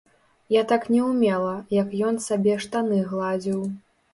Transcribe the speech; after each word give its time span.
Я 0.53 0.61
так 0.71 0.87
не 0.93 1.01
ўмела, 1.09 1.53
як 1.81 1.93
ён 2.09 2.19
сабе 2.29 2.59
штаны 2.65 3.05
гладзіў. 3.13 3.65